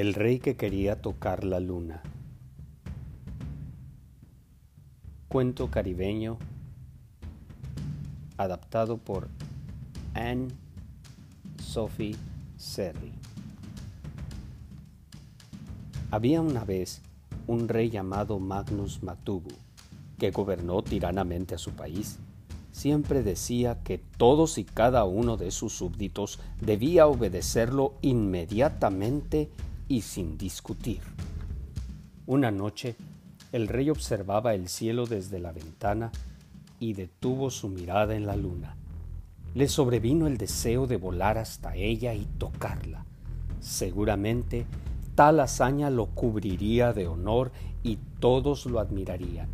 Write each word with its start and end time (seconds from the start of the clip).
El 0.00 0.14
rey 0.14 0.38
que 0.38 0.56
quería 0.56 1.02
tocar 1.02 1.44
la 1.44 1.60
luna. 1.60 2.00
Cuento 5.28 5.70
caribeño 5.70 6.38
adaptado 8.38 8.96
por 8.96 9.28
Anne 10.14 10.48
Sophie 11.62 12.16
Serri. 12.56 13.12
Había 16.10 16.40
una 16.40 16.64
vez 16.64 17.02
un 17.46 17.68
rey 17.68 17.90
llamado 17.90 18.38
Magnus 18.38 19.02
Matubu 19.02 19.52
que 20.18 20.30
gobernó 20.30 20.80
tiranamente 20.80 21.56
a 21.56 21.58
su 21.58 21.72
país 21.72 22.18
siempre 22.72 23.22
decía 23.22 23.82
que 23.82 23.98
todos 24.16 24.56
y 24.56 24.64
cada 24.64 25.04
uno 25.04 25.36
de 25.36 25.50
sus 25.50 25.74
súbditos 25.74 26.38
debía 26.62 27.06
obedecerlo 27.06 27.92
inmediatamente 28.00 29.50
y 29.90 30.02
sin 30.02 30.38
discutir. 30.38 31.00
Una 32.24 32.52
noche, 32.52 32.94
el 33.50 33.66
rey 33.66 33.90
observaba 33.90 34.54
el 34.54 34.68
cielo 34.68 35.04
desde 35.04 35.40
la 35.40 35.50
ventana 35.50 36.12
y 36.78 36.92
detuvo 36.92 37.50
su 37.50 37.68
mirada 37.68 38.14
en 38.14 38.24
la 38.24 38.36
luna. 38.36 38.76
Le 39.52 39.66
sobrevino 39.66 40.28
el 40.28 40.38
deseo 40.38 40.86
de 40.86 40.96
volar 40.96 41.38
hasta 41.38 41.74
ella 41.74 42.14
y 42.14 42.24
tocarla. 42.38 43.04
Seguramente 43.58 44.64
tal 45.16 45.40
hazaña 45.40 45.90
lo 45.90 46.06
cubriría 46.06 46.92
de 46.92 47.08
honor 47.08 47.50
y 47.82 47.98
todos 48.20 48.66
lo 48.66 48.78
admirarían. 48.78 49.48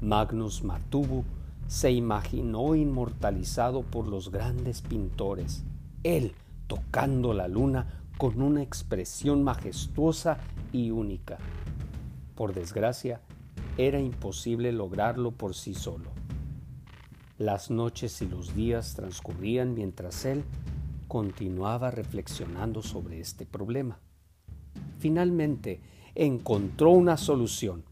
Magnus 0.00 0.64
Matubu 0.64 1.24
se 1.66 1.92
imaginó 1.92 2.74
inmortalizado 2.74 3.82
por 3.82 4.08
los 4.08 4.30
grandes 4.30 4.80
pintores, 4.80 5.62
él 6.04 6.32
tocando 6.68 7.34
la 7.34 7.48
luna 7.48 8.01
con 8.18 8.40
una 8.40 8.62
expresión 8.62 9.42
majestuosa 9.42 10.38
y 10.72 10.90
única. 10.90 11.38
Por 12.34 12.54
desgracia, 12.54 13.20
era 13.76 14.00
imposible 14.00 14.72
lograrlo 14.72 15.32
por 15.32 15.54
sí 15.54 15.74
solo. 15.74 16.10
Las 17.38 17.70
noches 17.70 18.22
y 18.22 18.28
los 18.28 18.54
días 18.54 18.94
transcurrían 18.94 19.74
mientras 19.74 20.24
él 20.24 20.44
continuaba 21.08 21.90
reflexionando 21.90 22.82
sobre 22.82 23.20
este 23.20 23.46
problema. 23.46 23.98
Finalmente, 24.98 25.80
encontró 26.14 26.90
una 26.90 27.16
solución. 27.16 27.84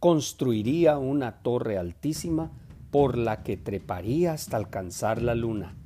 Construiría 0.00 0.98
una 0.98 1.42
torre 1.42 1.78
altísima 1.78 2.50
por 2.90 3.16
la 3.16 3.42
que 3.42 3.56
treparía 3.56 4.32
hasta 4.32 4.56
alcanzar 4.56 5.22
la 5.22 5.34
luna. 5.34 5.76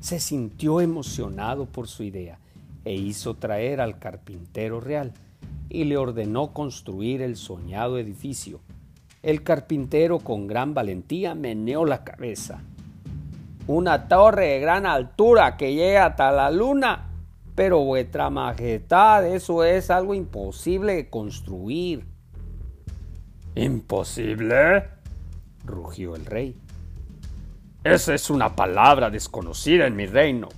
Se 0.00 0.20
sintió 0.20 0.80
emocionado 0.80 1.66
por 1.66 1.88
su 1.88 2.04
idea 2.04 2.38
e 2.84 2.94
hizo 2.94 3.34
traer 3.34 3.80
al 3.80 3.98
carpintero 3.98 4.80
real 4.80 5.12
y 5.68 5.84
le 5.84 5.96
ordenó 5.96 6.52
construir 6.52 7.22
el 7.22 7.36
soñado 7.36 7.98
edificio. 7.98 8.60
El 9.22 9.42
carpintero 9.42 10.18
con 10.18 10.46
gran 10.46 10.74
valentía 10.74 11.34
meneó 11.34 11.84
la 11.84 12.04
cabeza. 12.04 12.60
Una 13.66 14.08
torre 14.08 14.48
de 14.48 14.60
gran 14.60 14.84
altura 14.84 15.56
que 15.56 15.74
llega 15.74 16.06
hasta 16.06 16.30
la 16.30 16.50
luna. 16.50 17.10
Pero 17.54 17.80
vuestra 17.84 18.30
majestad, 18.30 19.26
eso 19.26 19.64
es 19.64 19.90
algo 19.90 20.14
imposible 20.14 20.96
de 20.96 21.08
construir. 21.08 22.04
¿Imposible? 23.54 24.84
rugió 25.64 26.16
el 26.16 26.26
rey. 26.26 26.58
Esa 27.84 28.14
es 28.14 28.28
una 28.28 28.56
palabra 28.56 29.08
desconocida 29.08 29.86
en 29.86 29.96
mi 29.96 30.06
reino. 30.06 30.48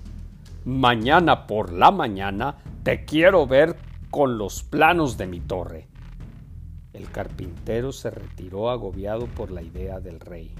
Mañana 0.67 1.47
por 1.47 1.73
la 1.73 1.93
mañana 1.93 2.57
te 2.83 3.05
quiero 3.05 3.47
ver 3.47 3.77
con 4.11 4.37
los 4.37 4.65
planos 4.65 5.17
de 5.17 5.29
mi 5.29 5.39
torre. 5.39 5.87
El 6.93 7.09
carpintero 7.09 7.93
se 7.93 8.11
retiró 8.11 8.69
agobiado 8.71 9.27
por 9.27 9.53
la 9.53 9.63
idea 9.63 10.01
del 10.01 10.19
rey. 10.19 10.53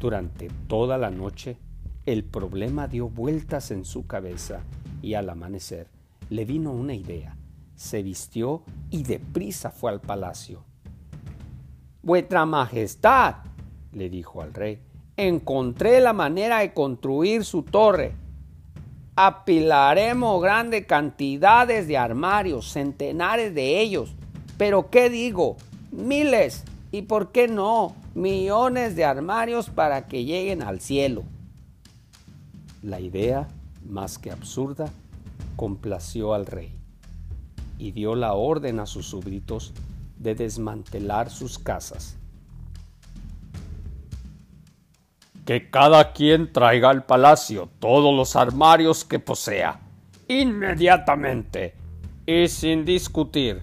Durante 0.00 0.48
toda 0.66 0.98
la 0.98 1.12
noche 1.12 1.56
el 2.04 2.24
problema 2.24 2.88
dio 2.88 3.08
vueltas 3.08 3.70
en 3.70 3.84
su 3.84 4.08
cabeza 4.08 4.64
y 5.02 5.14
al 5.14 5.30
amanecer 5.30 5.86
le 6.28 6.44
vino 6.44 6.72
una 6.72 6.94
idea. 6.94 7.36
Se 7.76 8.02
vistió 8.02 8.64
y 8.90 9.04
deprisa 9.04 9.70
fue 9.70 9.92
al 9.92 10.00
palacio. 10.00 10.64
Vuestra 12.02 12.44
Majestad, 12.44 13.36
le 13.92 14.10
dijo 14.10 14.42
al 14.42 14.52
rey, 14.52 14.82
encontré 15.16 16.00
la 16.00 16.12
manera 16.12 16.58
de 16.58 16.74
construir 16.74 17.44
su 17.44 17.62
torre 17.62 18.16
apilaremos 19.14 20.42
grandes 20.42 20.86
cantidades 20.86 21.86
de 21.86 21.98
armarios, 21.98 22.72
centenares 22.72 23.54
de 23.54 23.80
ellos. 23.80 24.14
Pero 24.56 24.90
¿qué 24.90 25.10
digo? 25.10 25.56
Miles 25.90 26.64
y 26.90 27.02
por 27.02 27.32
qué 27.32 27.48
no 27.48 27.94
millones 28.14 28.96
de 28.96 29.04
armarios 29.04 29.70
para 29.70 30.06
que 30.06 30.24
lleguen 30.24 30.62
al 30.62 30.80
cielo. 30.80 31.24
La 32.82 33.00
idea, 33.00 33.48
más 33.86 34.18
que 34.18 34.30
absurda, 34.30 34.90
complació 35.56 36.34
al 36.34 36.46
rey 36.46 36.78
y 37.78 37.92
dio 37.92 38.14
la 38.14 38.34
orden 38.34 38.80
a 38.80 38.86
sus 38.86 39.06
súbditos 39.06 39.72
de 40.18 40.34
desmantelar 40.34 41.30
sus 41.30 41.58
casas 41.58 42.16
que 45.44 45.70
cada 45.70 46.12
quien 46.12 46.52
traiga 46.52 46.90
al 46.90 47.04
palacio 47.04 47.68
todos 47.80 48.14
los 48.14 48.36
armarios 48.36 49.04
que 49.04 49.18
posea, 49.18 49.80
inmediatamente 50.28 51.74
y 52.26 52.48
sin 52.48 52.84
discutir. 52.84 53.62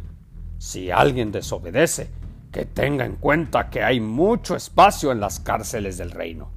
Si 0.58 0.92
alguien 0.92 1.32
desobedece, 1.32 2.10
que 2.52 2.66
tenga 2.66 3.06
en 3.06 3.16
cuenta 3.16 3.70
que 3.70 3.84
hay 3.84 4.02
mucho 4.02 4.56
espacio 4.56 5.12
en 5.12 5.22
las 5.22 5.40
cárceles 5.40 5.98
del 5.98 6.12
reino. 6.12 6.52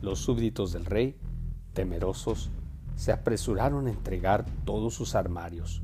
Los 0.00 0.18
súbditos 0.18 0.72
del 0.72 0.86
rey, 0.86 1.16
temerosos, 1.72 2.50
se 2.96 3.12
apresuraron 3.12 3.86
a 3.86 3.90
entregar 3.90 4.44
todos 4.64 4.94
sus 4.94 5.14
armarios, 5.14 5.82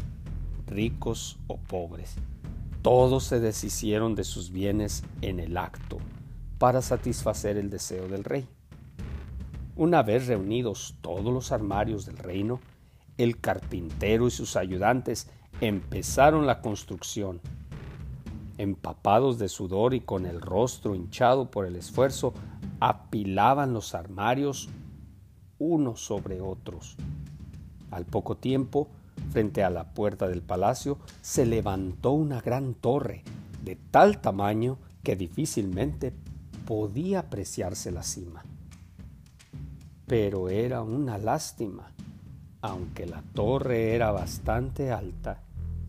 ricos 0.66 1.38
o 1.46 1.58
pobres. 1.58 2.16
Todos 2.82 3.24
se 3.24 3.38
deshicieron 3.38 4.14
de 4.14 4.24
sus 4.24 4.50
bienes 4.50 5.04
en 5.20 5.38
el 5.38 5.56
acto 5.56 5.98
para 6.60 6.82
satisfacer 6.82 7.56
el 7.56 7.70
deseo 7.70 8.06
del 8.06 8.22
rey. 8.22 8.46
Una 9.76 10.02
vez 10.02 10.26
reunidos 10.26 10.94
todos 11.00 11.32
los 11.32 11.52
armarios 11.52 12.04
del 12.04 12.18
reino, 12.18 12.60
el 13.16 13.40
carpintero 13.40 14.26
y 14.26 14.30
sus 14.30 14.56
ayudantes 14.56 15.30
empezaron 15.62 16.46
la 16.46 16.60
construcción. 16.60 17.40
Empapados 18.58 19.38
de 19.38 19.48
sudor 19.48 19.94
y 19.94 20.02
con 20.02 20.26
el 20.26 20.42
rostro 20.42 20.94
hinchado 20.94 21.50
por 21.50 21.64
el 21.64 21.76
esfuerzo, 21.76 22.34
apilaban 22.78 23.72
los 23.72 23.94
armarios 23.94 24.68
unos 25.58 26.04
sobre 26.04 26.42
otros. 26.42 26.98
Al 27.90 28.04
poco 28.04 28.36
tiempo, 28.36 28.88
frente 29.30 29.64
a 29.64 29.70
la 29.70 29.94
puerta 29.94 30.28
del 30.28 30.42
palacio, 30.42 30.98
se 31.22 31.46
levantó 31.46 32.10
una 32.10 32.42
gran 32.42 32.74
torre 32.74 33.24
de 33.64 33.76
tal 33.76 34.20
tamaño 34.20 34.76
que 35.02 35.16
difícilmente 35.16 36.12
podía 36.70 37.18
apreciarse 37.18 37.90
la 37.90 38.04
cima. 38.04 38.44
Pero 40.06 40.48
era 40.48 40.82
una 40.82 41.18
lástima. 41.18 41.90
Aunque 42.60 43.06
la 43.06 43.24
torre 43.34 43.96
era 43.96 44.12
bastante 44.12 44.92
alta, 44.92 45.42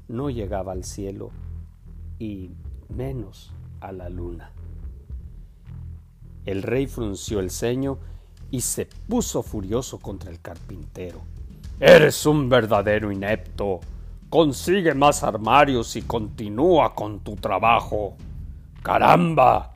no 0.08 0.32
llegaba 0.32 0.72
al 0.72 0.84
cielo 0.84 1.30
y 2.18 2.50
menos 2.90 3.52
a 3.80 3.92
la 3.92 4.10
luna. 4.10 4.50
El 6.48 6.64
rey 6.64 6.88
frunció 6.88 7.42
el 7.42 7.52
ceño 7.52 8.00
y 8.50 8.62
se 8.62 8.88
puso 9.08 9.44
furioso 9.44 10.00
contra 10.00 10.32
el 10.32 10.42
carpintero. 10.42 11.22
Eres 11.80 12.26
un 12.26 12.50
verdadero 12.50 13.12
inepto. 13.12 13.82
Consigue 14.30 14.96
más 14.96 15.22
armarios 15.22 15.96
y 15.96 16.02
continúa 16.02 16.96
con 16.96 17.20
tu 17.20 17.36
trabajo. 17.36 18.16
Caramba, 18.82 19.71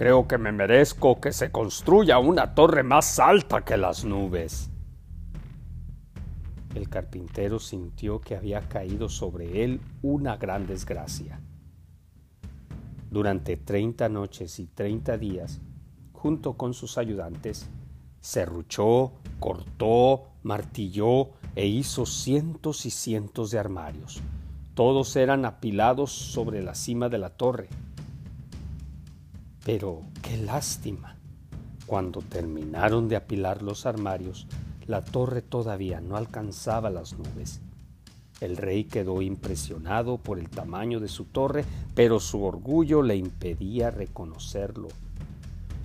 Creo 0.00 0.26
que 0.26 0.38
me 0.38 0.50
merezco 0.50 1.20
que 1.20 1.30
se 1.30 1.52
construya 1.52 2.18
una 2.18 2.54
torre 2.54 2.82
más 2.82 3.18
alta 3.18 3.66
que 3.66 3.76
las 3.76 4.02
nubes. 4.02 4.70
El 6.74 6.88
carpintero 6.88 7.58
sintió 7.58 8.18
que 8.18 8.34
había 8.34 8.66
caído 8.66 9.10
sobre 9.10 9.62
él 9.62 9.82
una 10.00 10.38
gran 10.38 10.66
desgracia. 10.66 11.38
Durante 13.10 13.58
treinta 13.58 14.08
noches 14.08 14.58
y 14.58 14.68
treinta 14.68 15.18
días, 15.18 15.60
junto 16.14 16.54
con 16.54 16.72
sus 16.72 16.96
ayudantes, 16.96 17.68
serruchó, 18.20 19.12
cortó, 19.38 20.28
martilló 20.42 21.32
e 21.54 21.66
hizo 21.66 22.06
cientos 22.06 22.86
y 22.86 22.90
cientos 22.90 23.50
de 23.50 23.58
armarios. 23.58 24.22
Todos 24.72 25.14
eran 25.16 25.44
apilados 25.44 26.10
sobre 26.10 26.62
la 26.62 26.74
cima 26.74 27.10
de 27.10 27.18
la 27.18 27.36
torre 27.36 27.68
pero 29.64 30.02
qué 30.22 30.36
lástima. 30.36 31.16
Cuando 31.86 32.20
terminaron 32.20 33.08
de 33.08 33.16
apilar 33.16 33.62
los 33.62 33.86
armarios, 33.86 34.46
la 34.86 35.04
torre 35.04 35.42
todavía 35.42 36.00
no 36.00 36.16
alcanzaba 36.16 36.90
las 36.90 37.14
nubes. 37.14 37.60
El 38.40 38.56
rey 38.56 38.84
quedó 38.84 39.20
impresionado 39.20 40.16
por 40.16 40.38
el 40.38 40.48
tamaño 40.48 40.98
de 40.98 41.08
su 41.08 41.26
torre, 41.26 41.64
pero 41.94 42.20
su 42.20 42.42
orgullo 42.42 43.02
le 43.02 43.16
impedía 43.16 43.90
reconocerlo. 43.90 44.88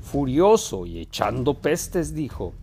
Furioso 0.01 0.85
y 0.85 0.99
echando 0.99 1.55
pestes, 1.55 2.13
dijo, 2.13 2.53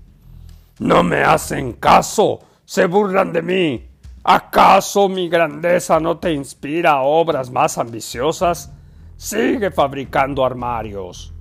No 0.79 1.03
me 1.03 1.23
hacen 1.23 1.75
caso, 1.75 2.41
se 2.65 2.87
burlan 2.87 3.33
de 3.33 3.43
mí. 3.43 3.89
¿Acaso 4.25 5.09
mi 5.09 5.29
grandeza 5.29 5.99
no 6.01 6.19
te 6.19 6.33
inspira 6.33 7.03
obras 7.03 7.51
más 7.51 7.77
ambiciosas? 7.77 8.73
Sigue 9.23 9.71
fabricando 9.71 10.45
armarios. 10.45 11.33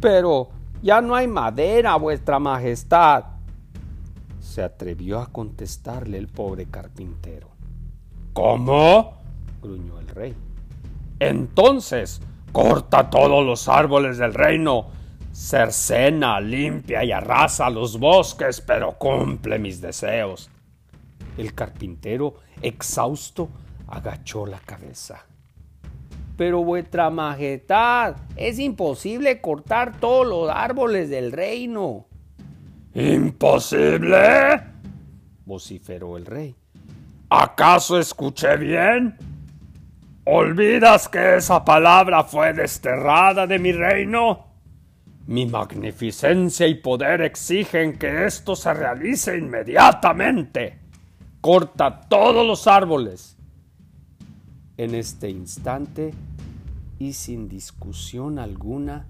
Pero 0.00 0.48
ya 0.80 1.00
no 1.00 1.16
hay 1.16 1.26
madera, 1.26 1.96
vuestra 1.96 2.38
majestad 2.38 3.24
se 4.38 4.62
atrevió 4.62 5.18
a 5.18 5.32
contestarle 5.32 6.16
el 6.16 6.28
pobre 6.28 6.66
carpintero. 6.66 7.48
¿Cómo? 8.34 9.18
gruñó 9.60 9.98
el 9.98 10.06
rey. 10.06 10.36
Entonces, 11.18 12.20
corta 12.52 13.10
todos 13.10 13.44
los 13.44 13.68
árboles 13.68 14.18
del 14.18 14.32
reino, 14.32 14.86
cercena, 15.32 16.40
limpia 16.40 17.02
y 17.02 17.10
arrasa 17.10 17.68
los 17.68 17.98
bosques, 17.98 18.60
pero 18.60 18.96
cumple 18.96 19.58
mis 19.58 19.80
deseos. 19.80 20.48
El 21.36 21.52
carpintero, 21.52 22.34
exhausto, 22.62 23.48
agachó 23.88 24.46
la 24.46 24.60
cabeza. 24.60 25.24
Pero 26.38 26.62
vuestra 26.62 27.10
majestad, 27.10 28.14
es 28.36 28.60
imposible 28.60 29.40
cortar 29.40 29.98
todos 29.98 30.24
los 30.24 30.48
árboles 30.48 31.10
del 31.10 31.32
reino. 31.32 32.06
¿Imposible? 32.94 34.62
vociferó 35.44 36.16
el 36.16 36.26
rey. 36.26 36.54
¿Acaso 37.28 37.98
escuché 37.98 38.56
bien? 38.56 39.16
¿Olvidas 40.24 41.08
que 41.08 41.38
esa 41.38 41.64
palabra 41.64 42.22
fue 42.22 42.52
desterrada 42.52 43.48
de 43.48 43.58
mi 43.58 43.72
reino? 43.72 44.46
Mi 45.26 45.44
magnificencia 45.44 46.68
y 46.68 46.76
poder 46.76 47.22
exigen 47.22 47.98
que 47.98 48.26
esto 48.26 48.54
se 48.54 48.72
realice 48.74 49.36
inmediatamente. 49.36 50.78
Corta 51.40 52.02
todos 52.08 52.46
los 52.46 52.68
árboles. 52.68 53.37
En 54.78 54.94
este 54.94 55.28
instante 55.28 56.14
y 57.00 57.14
sin 57.14 57.48
discusión 57.48 58.38
alguna, 58.38 59.08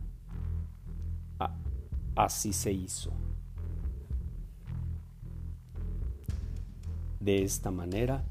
así 2.17 2.55
se 2.55 2.73
hizo. 2.73 3.13
De 7.21 7.43
esta 7.43 7.71
manera, 7.71 8.25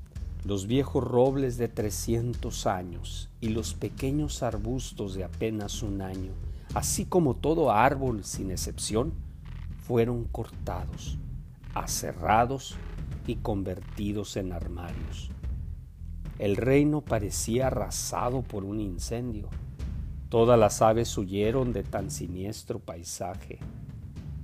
los 0.46 0.66
viejos 0.66 1.04
robles 1.04 1.58
de 1.58 1.68
300 1.68 2.66
años 2.66 3.30
y 3.40 3.50
los 3.50 3.76
pequeños 3.76 4.42
arbustos 4.42 5.14
de 5.14 5.24
apenas 5.24 5.84
un 5.84 6.02
año, 6.02 6.32
así 6.74 7.06
como 7.06 7.36
todo 7.36 7.72
árbol 7.72 8.24
sin 8.24 8.50
excepción, 8.50 9.14
fueron 9.86 10.24
cortados, 10.24 11.20
aserrados 11.76 12.76
y 13.28 13.36
convertidos 13.36 14.38
en 14.38 14.54
armarios. 14.54 15.30
El 16.40 16.56
reino 16.56 17.02
parecía 17.02 17.68
arrasado 17.68 18.44
por 18.44 18.64
un 18.64 18.80
incendio. 18.80 19.50
Todas 20.30 20.60
las 20.60 20.82
aves 20.82 21.18
huyeron 21.18 21.74
de 21.74 21.84
tan 21.84 22.12
siniestro 22.12 22.80
paisaje. 22.80 23.60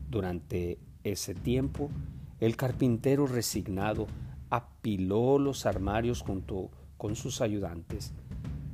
Durante 0.10 0.80
ese 1.04 1.36
tiempo, 1.36 1.92
el 2.40 2.56
carpintero 2.56 3.28
resignado 3.28 4.08
apiló 4.50 5.38
los 5.38 5.66
armarios 5.66 6.22
junto 6.22 6.72
con 6.98 7.16
sus 7.16 7.42
ayudantes, 7.42 8.12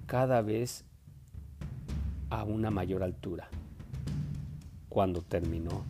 cada 0.05 0.41
vez 0.41 0.85
a 2.29 2.43
una 2.43 2.71
mayor 2.71 3.03
altura. 3.03 3.49
Cuando 4.87 5.21
terminó, 5.21 5.83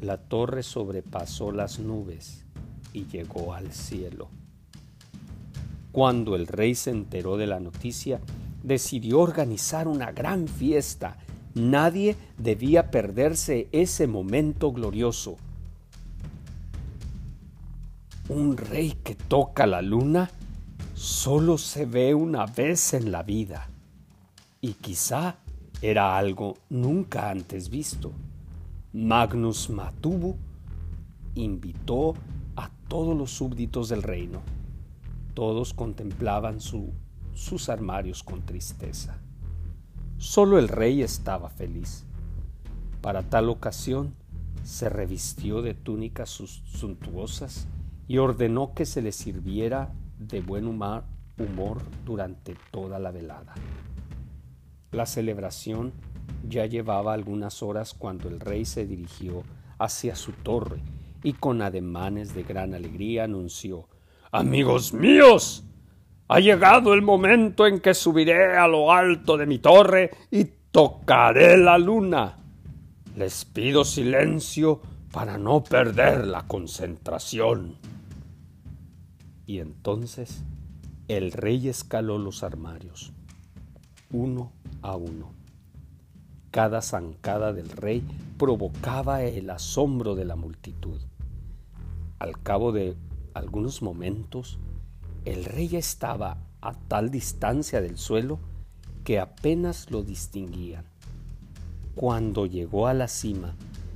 la 0.00 0.16
torre 0.16 0.62
sobrepasó 0.62 1.52
las 1.52 1.78
nubes 1.78 2.44
y 2.92 3.06
llegó 3.06 3.54
al 3.54 3.72
cielo. 3.72 4.28
Cuando 5.92 6.36
el 6.36 6.46
rey 6.46 6.74
se 6.74 6.90
enteró 6.90 7.36
de 7.36 7.46
la 7.46 7.60
noticia, 7.60 8.20
decidió 8.62 9.20
organizar 9.20 9.88
una 9.88 10.12
gran 10.12 10.46
fiesta. 10.46 11.16
Nadie 11.54 12.16
debía 12.38 12.90
perderse 12.90 13.68
ese 13.72 14.06
momento 14.06 14.72
glorioso. 14.72 15.36
Un 18.28 18.56
rey 18.56 18.96
que 19.02 19.16
toca 19.16 19.66
la 19.66 19.82
luna 19.82 20.30
solo 20.94 21.58
se 21.58 21.86
ve 21.86 22.14
una 22.14 22.46
vez 22.46 22.94
en 22.94 23.10
la 23.10 23.22
vida 23.22 23.68
y 24.60 24.74
quizá 24.74 25.36
era 25.82 26.16
algo 26.16 26.58
nunca 26.68 27.30
antes 27.30 27.70
visto. 27.70 28.12
Magnus 28.92 29.70
Matubu 29.70 30.36
invitó 31.34 32.14
a 32.56 32.70
todos 32.88 33.16
los 33.16 33.30
súbditos 33.30 33.88
del 33.88 34.02
reino. 34.02 34.42
Todos 35.34 35.74
contemplaban 35.74 36.60
sus 36.60 37.68
armarios 37.68 38.22
con 38.22 38.44
tristeza. 38.44 39.18
Solo 40.18 40.58
el 40.58 40.68
rey 40.68 41.02
estaba 41.02 41.48
feliz. 41.48 42.04
Para 43.00 43.22
tal 43.22 43.48
ocasión 43.48 44.14
se 44.62 44.88
revistió 44.88 45.62
de 45.62 45.74
túnicas 45.74 46.28
suntuosas 46.28 47.66
y 48.06 48.18
ordenó 48.18 48.74
que 48.74 48.86
se 48.86 49.02
le 49.02 49.12
sirviera 49.12 49.92
de 50.18 50.40
buen 50.40 50.66
humor, 50.66 51.04
durante 52.04 52.54
toda 52.70 52.98
la 52.98 53.10
velada. 53.10 53.54
La 54.90 55.06
celebración 55.06 55.92
ya 56.46 56.66
llevaba 56.66 57.14
algunas 57.14 57.62
horas 57.62 57.94
cuando 57.94 58.28
el 58.28 58.40
rey 58.40 58.66
se 58.66 58.86
dirigió 58.86 59.42
hacia 59.78 60.16
su 60.16 60.32
torre 60.32 60.82
y 61.22 61.32
con 61.32 61.62
ademanes 61.62 62.34
de 62.34 62.42
gran 62.42 62.74
alegría 62.74 63.24
anunció 63.24 63.88
Amigos 64.32 64.92
míos, 64.92 65.64
ha 66.28 66.38
llegado 66.38 66.94
el 66.94 67.02
momento 67.02 67.66
en 67.66 67.80
que 67.80 67.94
subiré 67.94 68.56
a 68.56 68.68
lo 68.68 68.92
alto 68.92 69.36
de 69.36 69.46
mi 69.46 69.58
torre 69.58 70.10
y 70.30 70.44
tocaré 70.70 71.56
la 71.56 71.78
luna. 71.78 72.38
Les 73.16 73.44
pido 73.44 73.84
silencio 73.84 74.80
para 75.10 75.36
no 75.36 75.64
perder 75.64 76.28
la 76.28 76.46
concentración. 76.46 77.74
Y 79.46 79.58
entonces 79.58 80.44
el 81.08 81.32
rey 81.32 81.68
escaló 81.68 82.16
los 82.16 82.44
armarios, 82.44 83.12
uno 84.12 84.52
a 84.82 84.94
uno. 84.94 85.32
Cada 86.52 86.82
zancada 86.82 87.52
del 87.52 87.68
rey 87.68 88.04
provocaba 88.38 89.24
el 89.24 89.50
asombro 89.50 90.14
de 90.14 90.24
la 90.24 90.36
multitud. 90.36 91.00
Al 92.20 92.40
cabo 92.40 92.70
de 92.70 92.94
algunos 93.34 93.82
momentos, 93.82 94.58
el 95.24 95.44
rey 95.44 95.76
estaba 95.76 96.38
a 96.60 96.72
tal 96.72 97.10
distancia 97.10 97.80
del 97.80 97.98
suelo 97.98 98.38
que 99.04 99.18
apenas 99.18 99.90
lo 99.90 100.02
distinguían. 100.02 100.84
Cuando 101.94 102.46
llegó 102.46 102.86
a 102.86 102.94
la 102.94 103.08
cima, 103.08 103.54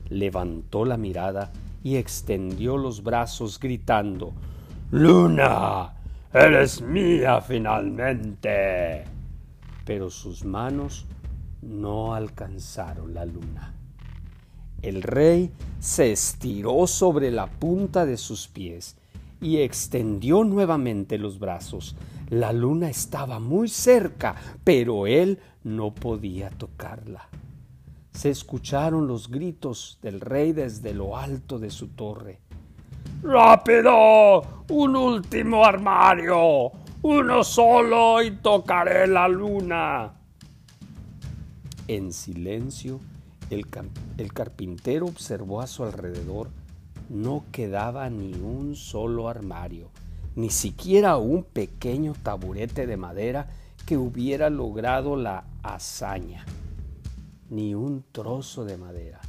levantó 0.09 0.85
la 0.85 0.97
mirada 0.97 1.53
y 1.83 1.97
extendió 1.97 2.76
los 2.76 3.03
brazos 3.03 3.61
gritando 3.61 4.33
Luna, 4.91 5.93
eres 6.33 6.81
mía 6.81 7.41
finalmente. 7.41 9.05
Pero 9.85 10.11
sus 10.11 10.45
manos 10.45 11.07
no 11.62 12.14
alcanzaron 12.14 13.14
la 13.14 13.25
luna. 13.25 13.75
El 14.83 15.03
rey 15.03 15.50
se 15.81 16.12
estiró 16.12 16.87
sobre 16.87 17.31
la 17.31 17.47
punta 17.47 18.05
de 18.07 18.17
sus 18.17 18.49
pies 18.49 18.97
y 19.45 19.59
extendió 19.59 20.43
nuevamente 20.43 21.19
los 21.19 21.39
brazos. 21.39 21.95
La 22.31 22.53
luna 22.55 22.89
estaba 22.89 23.39
muy 23.39 23.69
cerca, 23.69 24.35
pero 24.65 25.07
él 25.07 25.39
no 25.63 25.95
podía 25.95 26.49
tocarla. 26.49 27.29
Se 28.13 28.31
escucharon 28.31 29.07
los 29.07 29.29
gritos 29.29 29.99
del 30.01 30.21
rey 30.21 30.53
desde 30.53 30.95
lo 30.95 31.19
alto 31.19 31.59
de 31.59 31.71
su 31.71 31.89
torre. 31.89 32.41
¡Rápido! 33.23 34.65
¡Un 34.71 34.97
último 34.97 35.63
armario! 35.63 36.73
¡Uno 37.03 37.45
solo 37.45 38.23
y 38.23 38.31
tocaré 38.31 39.07
la 39.07 39.29
luna! 39.29 40.15
En 41.87 42.15
silencio, 42.15 42.99
el, 43.51 43.67
el, 44.17 44.33
carpintero 44.33 45.05
observó 45.05 45.61
a 45.61 45.67
su 45.67 45.85
alrededor. 45.85 46.49
No 47.08 47.44
quedaba 47.52 48.08
ni 48.11 48.34
un 48.34 48.76
solo 48.76 49.28
armario, 49.28 49.90
ni 50.37 50.50
siquiera 50.50 51.16
un 51.16 51.44
pequeño 51.44 52.14
taburete 52.23 52.87
de 52.87 52.96
madera 52.96 53.46
que 53.87 53.96
hubiera 53.96 54.50
logrado 54.50 55.16
la 55.16 55.44
hazaña, 55.62 56.44
ni 57.50 57.75
un 57.75 58.04
trozo 58.11 58.64
de 58.64 58.76
madera. 58.76 59.20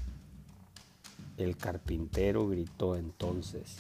El 1.38 1.58
carpintero 1.58 2.48
gritó 2.48 2.96
entonces, 2.96 3.77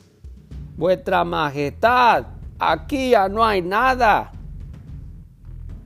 Vuestra 0.77 1.23
Majestad, 1.23 2.25
Aquí 2.59 3.11
ya 3.11 3.27
no 3.27 3.43
hay 3.43 3.61
nada. 3.61 4.31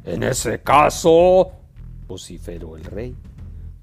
En 0.04 0.24
ese 0.24 0.62
caso, 0.62 1.52
vociferó 2.08 2.78
el 2.78 2.84
rey, 2.84 3.16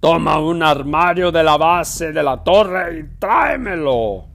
toma 0.00 0.38
un 0.38 0.62
armario 0.62 1.32
de 1.32 1.42
la 1.42 1.56
base 1.56 2.12
de 2.12 2.22
la 2.22 2.42
torre 2.42 2.98
y 2.98 3.18
tráemelo. 3.18 4.26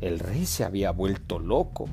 El 0.00 0.18
rey 0.18 0.44
se 0.44 0.64
había 0.64 0.90
vuelto 0.90 1.38
loco. 1.38 1.88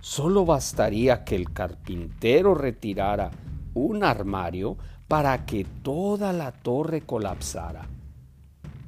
Solo 0.00 0.46
bastaría 0.46 1.24
que 1.24 1.36
el 1.36 1.52
carpintero 1.52 2.54
retirara 2.54 3.30
un 3.74 4.02
armario 4.02 4.78
para 5.06 5.44
que 5.44 5.64
toda 5.82 6.32
la 6.32 6.52
torre 6.52 7.02
colapsara. 7.02 7.86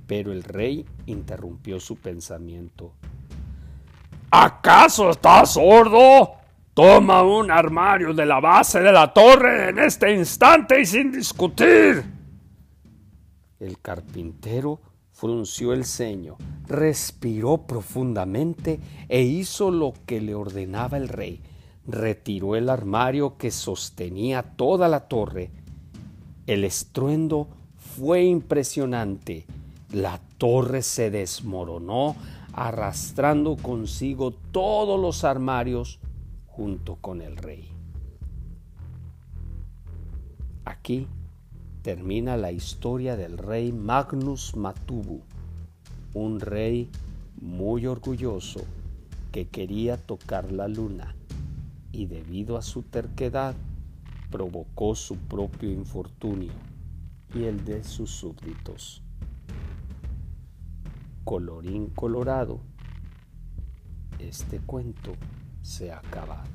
Pero 0.06 0.32
el 0.32 0.42
rey 0.42 0.86
interrumpió 1.06 1.80
su 1.80 1.96
pensamiento. 1.96 2.94
¿Acaso 4.30 5.10
estás 5.10 5.54
sordo? 5.54 6.39
Toma 6.74 7.22
un 7.24 7.50
armario 7.50 8.14
de 8.14 8.24
la 8.24 8.38
base 8.38 8.80
de 8.80 8.92
la 8.92 9.12
torre 9.12 9.70
en 9.70 9.78
este 9.80 10.14
instante 10.14 10.80
y 10.80 10.86
sin 10.86 11.10
discutir. 11.10 12.04
El 13.58 13.80
carpintero 13.80 14.80
frunció 15.10 15.72
el 15.72 15.84
ceño, 15.84 16.36
respiró 16.66 17.58
profundamente 17.66 18.80
e 19.08 19.22
hizo 19.22 19.70
lo 19.70 19.92
que 20.06 20.20
le 20.20 20.34
ordenaba 20.34 20.96
el 20.96 21.08
rey. 21.08 21.42
Retiró 21.86 22.54
el 22.54 22.70
armario 22.70 23.36
que 23.36 23.50
sostenía 23.50 24.42
toda 24.42 24.86
la 24.88 25.08
torre. 25.08 25.50
El 26.46 26.64
estruendo 26.64 27.48
fue 27.76 28.22
impresionante. 28.22 29.44
La 29.92 30.20
torre 30.38 30.82
se 30.82 31.10
desmoronó, 31.10 32.14
arrastrando 32.52 33.56
consigo 33.56 34.30
todos 34.52 35.00
los 35.00 35.24
armarios 35.24 35.98
junto 36.60 36.96
con 36.96 37.22
el 37.22 37.38
rey. 37.38 37.66
Aquí 40.66 41.06
termina 41.80 42.36
la 42.36 42.52
historia 42.52 43.16
del 43.16 43.38
rey 43.38 43.72
Magnus 43.72 44.54
Matubu, 44.56 45.22
un 46.12 46.38
rey 46.38 46.90
muy 47.40 47.86
orgulloso 47.86 48.60
que 49.32 49.48
quería 49.48 49.96
tocar 49.96 50.52
la 50.52 50.68
luna 50.68 51.14
y 51.92 52.04
debido 52.04 52.58
a 52.58 52.62
su 52.62 52.82
terquedad 52.82 53.54
provocó 54.30 54.94
su 54.94 55.16
propio 55.16 55.70
infortunio 55.70 56.52
y 57.34 57.44
el 57.44 57.64
de 57.64 57.82
sus 57.84 58.10
súbditos. 58.10 59.02
Colorín 61.24 61.86
colorado, 61.86 62.60
este 64.18 64.58
cuento 64.58 65.14
se 65.62 65.92
ha 65.92 65.98
acabado. 65.98 66.48